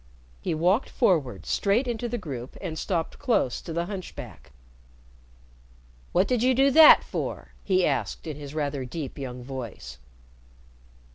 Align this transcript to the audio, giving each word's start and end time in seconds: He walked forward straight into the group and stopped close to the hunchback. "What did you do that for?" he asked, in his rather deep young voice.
He 0.41 0.55
walked 0.55 0.89
forward 0.89 1.45
straight 1.45 1.87
into 1.87 2.09
the 2.09 2.17
group 2.17 2.57
and 2.59 2.75
stopped 2.79 3.19
close 3.19 3.61
to 3.61 3.71
the 3.71 3.85
hunchback. 3.85 4.51
"What 6.11 6.27
did 6.27 6.41
you 6.41 6.55
do 6.55 6.71
that 6.71 7.03
for?" 7.03 7.53
he 7.63 7.85
asked, 7.85 8.25
in 8.25 8.35
his 8.35 8.55
rather 8.55 8.83
deep 8.83 9.19
young 9.19 9.43
voice. 9.43 9.99